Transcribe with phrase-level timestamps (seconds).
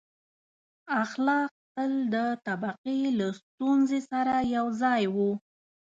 [1.03, 2.15] •اخلاق تل د
[2.47, 5.31] طبقې له ستونزې سره یو ځای وو.